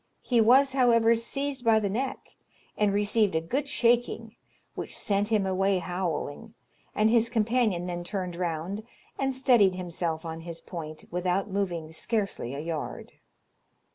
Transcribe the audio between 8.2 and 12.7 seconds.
round and steadied himself on his point, without moving scarcely a